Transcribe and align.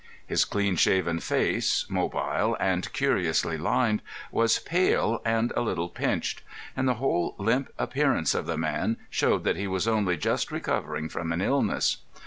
His 0.25 0.45
clean 0.45 0.77
shaven 0.77 1.19
face, 1.19 1.85
mobile 1.87 2.57
and 2.59 2.91
curiously 2.91 3.55
lined, 3.55 4.01
was 4.31 4.57
pale 4.57 5.21
and 5.23 5.53
a 5.55 5.61
little 5.61 5.89
pinched, 5.89 6.41
and 6.75 6.87
the 6.87 6.95
whole 6.95 7.35
limp 7.37 7.71
appearance 7.77 8.33
of 8.33 8.47
the 8.47 8.57
man 8.57 8.97
showed 9.11 9.43
that 9.43 9.57
he 9.57 9.67
was 9.67 9.87
only 9.87 10.17
just 10.17 10.51
recovering 10.51 11.07
from 11.07 11.31
an 11.31 11.39
illness. 11.39 11.97